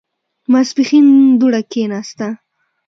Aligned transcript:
ماسپښين 0.51 1.07
دوړه 1.39 1.61
کېناسته. 1.71 2.27